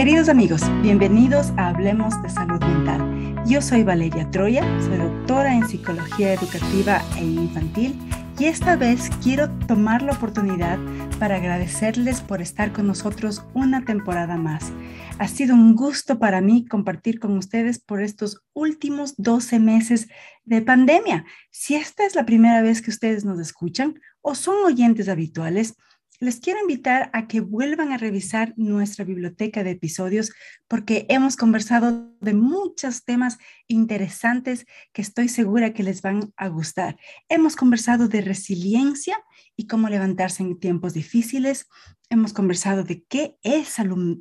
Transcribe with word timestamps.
Queridos 0.00 0.30
amigos, 0.30 0.62
bienvenidos 0.80 1.48
a 1.58 1.68
Hablemos 1.68 2.22
de 2.22 2.30
Salud 2.30 2.58
Mental. 2.58 3.44
Yo 3.46 3.60
soy 3.60 3.82
Valeria 3.82 4.30
Troya, 4.30 4.64
soy 4.80 4.96
doctora 4.96 5.54
en 5.54 5.68
Psicología 5.68 6.32
Educativa 6.32 7.02
e 7.18 7.24
Infantil 7.24 8.00
y 8.38 8.46
esta 8.46 8.76
vez 8.76 9.10
quiero 9.22 9.50
tomar 9.66 10.00
la 10.00 10.12
oportunidad 10.12 10.78
para 11.18 11.36
agradecerles 11.36 12.22
por 12.22 12.40
estar 12.40 12.72
con 12.72 12.86
nosotros 12.86 13.44
una 13.52 13.84
temporada 13.84 14.38
más. 14.38 14.72
Ha 15.18 15.28
sido 15.28 15.54
un 15.54 15.76
gusto 15.76 16.18
para 16.18 16.40
mí 16.40 16.64
compartir 16.64 17.20
con 17.20 17.36
ustedes 17.36 17.78
por 17.78 18.00
estos 18.00 18.42
últimos 18.54 19.16
12 19.18 19.58
meses 19.58 20.08
de 20.46 20.62
pandemia. 20.62 21.26
Si 21.50 21.74
esta 21.74 22.06
es 22.06 22.14
la 22.14 22.24
primera 22.24 22.62
vez 22.62 22.80
que 22.80 22.90
ustedes 22.90 23.26
nos 23.26 23.38
escuchan 23.38 24.00
o 24.22 24.34
son 24.34 24.64
oyentes 24.64 25.10
habituales, 25.10 25.76
les 26.20 26.38
quiero 26.38 26.60
invitar 26.60 27.10
a 27.14 27.26
que 27.26 27.40
vuelvan 27.40 27.92
a 27.92 27.96
revisar 27.96 28.52
nuestra 28.58 29.06
biblioteca 29.06 29.64
de 29.64 29.70
episodios 29.70 30.32
porque 30.68 31.06
hemos 31.08 31.36
conversado 31.36 32.12
de 32.20 32.34
muchos 32.34 33.04
temas 33.04 33.38
interesantes 33.68 34.66
que 34.92 35.00
estoy 35.00 35.30
segura 35.30 35.72
que 35.72 35.82
les 35.82 36.02
van 36.02 36.30
a 36.36 36.48
gustar. 36.48 36.98
Hemos 37.30 37.56
conversado 37.56 38.06
de 38.06 38.20
resiliencia 38.20 39.16
y 39.56 39.66
cómo 39.66 39.88
levantarse 39.88 40.42
en 40.42 40.60
tiempos 40.60 40.92
difíciles. 40.92 41.68
Hemos 42.10 42.34
conversado 42.34 42.84
de 42.84 43.02
qué 43.04 43.38
es 43.42 43.68
salud, 43.68 44.18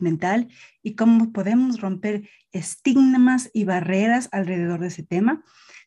mental 0.00 0.48
y 0.82 0.96
cómo 0.96 1.32
podemos 1.32 1.80
romper 1.80 2.28
estigmas 2.50 3.50
y 3.52 3.64
barreras 3.64 4.28
alrededor 4.32 4.80
de 4.80 4.88
ese 4.88 5.04
tema. 5.04 5.44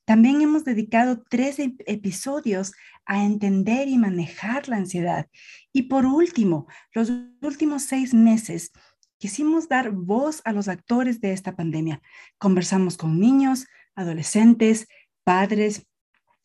También 0.10 0.42
hemos 0.42 0.66
dedicado 0.66 1.24
tres 1.30 1.58
episodios 1.60 2.74
a 3.06 3.24
entender 3.24 3.88
y 3.88 4.00
manejar 4.00 4.68
la 4.68 4.78
ansiedad. 4.78 5.28
Y 5.72 5.84
por 5.84 6.08
último, 6.08 6.66
los 6.96 7.12
últimos 7.44 7.84
seis 7.84 8.12
meses 8.12 8.72
quisimos 9.20 9.70
dar 9.70 9.92
voz 9.92 10.42
a 10.46 10.52
los 10.52 10.68
actores 10.68 11.22
de 11.22 11.32
esta 11.32 11.56
pandemia. 11.56 12.02
Conversamos 12.40 12.98
con 12.98 13.20
niños, 13.20 13.68
adolescentes, 13.94 14.88
padres, 15.24 15.86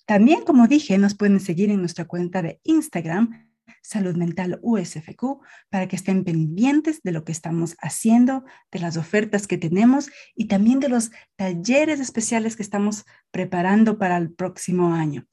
También, 0.06 0.44
como 0.44 0.69
dije, 0.69 0.97
nos 0.99 1.15
pueden 1.15 1.41
seguir 1.41 1.71
en 1.71 1.81
nuestra 1.81 2.06
cuenta 2.06 2.43
de 2.43 2.60
Instagram, 2.65 3.50
Salud 3.83 4.16
Mental 4.16 4.59
USFQ, 4.62 5.41
para 5.69 5.88
que 5.88 5.97
estén 5.97 6.25
pendientes 6.25 7.03
de 7.03 7.12
lo 7.12 7.25
que 7.25 7.33
estamos 7.33 7.77
haciendo, 7.81 8.44
de 8.71 8.78
las 8.78 8.97
ofertas 8.97 9.47
que 9.47 9.59
tenemos 9.59 10.09
y 10.34 10.47
también 10.47 10.81
de 10.81 10.88
los 10.88 11.10
talleres 11.37 12.00
especiales 12.00 12.56
que 12.56 12.62
estamos 12.62 13.04
preparando 13.31 13.99
para 13.99 14.16
el 14.16 14.33
próximo 14.33 14.94
año. 14.94 15.27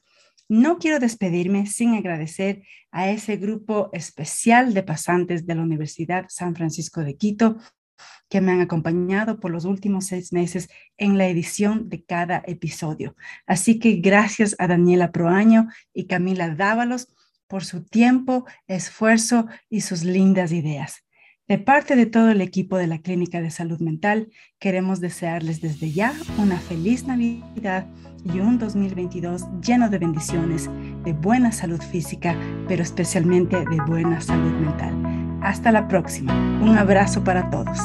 No 0.49 0.77
quiero 0.77 0.99
despedirme 0.99 1.65
sin 1.65 1.95
agradecer 1.95 2.63
a 2.91 3.09
ese 3.09 3.35
grupo 3.35 3.89
especial 3.91 4.73
de 4.73 4.83
pasantes 4.83 5.45
de 5.45 5.55
la 5.55 5.61
Universidad 5.61 6.25
San 6.29 6.55
Francisco 6.55 7.01
de 7.01 7.17
Quito 7.17 7.57
que 8.29 8.41
me 8.41 8.51
han 8.51 8.61
acompañado 8.61 9.39
por 9.39 9.51
los 9.51 9.65
últimos 9.65 10.05
seis 10.05 10.31
meses 10.31 10.69
en 10.97 11.17
la 11.17 11.27
edición 11.27 11.89
de 11.89 12.03
cada 12.03 12.43
episodio. 12.45 13.15
Así 13.45 13.79
que 13.79 13.95
gracias 13.95 14.55
a 14.59 14.67
Daniela 14.67 15.11
Proaño 15.11 15.67
y 15.93 16.07
Camila 16.07 16.53
Dávalos 16.53 17.07
por 17.47 17.65
su 17.65 17.83
tiempo, 17.83 18.45
esfuerzo 18.67 19.47
y 19.69 19.81
sus 19.81 20.03
lindas 20.03 20.51
ideas. 20.51 21.06
De 21.47 21.57
parte 21.57 21.95
de 21.95 22.05
todo 22.05 22.29
el 22.29 22.41
equipo 22.41 22.75
de 22.77 22.87
la 22.87 22.99
Clínica 22.99 23.39
de 23.39 23.51
Salud 23.51 23.79
Mental, 23.79 24.29
queremos 24.59 24.99
desearles 24.99 25.61
desde 25.61 25.93
ya 25.93 26.13
una 26.37 26.59
feliz 26.59 27.07
Navidad 27.07 27.87
y 28.25 28.39
un 28.39 28.59
2022 28.59 29.45
lleno 29.65 29.89
de 29.89 29.97
bendiciones, 29.97 30.69
de 31.05 31.13
buena 31.13 31.53
salud 31.53 31.81
física, 31.81 32.35
pero 32.67 32.83
especialmente 32.83 33.55
de 33.55 33.77
buena 33.87 34.19
salud 34.19 34.51
mental. 34.59 35.39
Hasta 35.41 35.71
la 35.71 35.87
próxima. 35.87 36.33
Un 36.61 36.77
abrazo 36.77 37.23
para 37.23 37.49
todos. 37.49 37.79